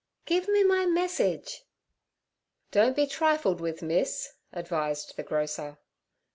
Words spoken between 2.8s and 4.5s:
be trifled with, miss'